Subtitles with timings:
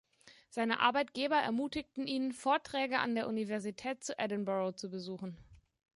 [0.49, 5.37] Seine Arbeitgeber ermutigten ihn, Vorträge an der Universität von Edinburgh zu besuchen.